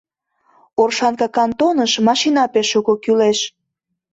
Оршанка 0.81 1.27
кантоныш 1.35 1.93
машина 2.07 2.43
пеш 2.53 2.67
шуко 2.71 2.93
кӱлеш. 3.03 3.39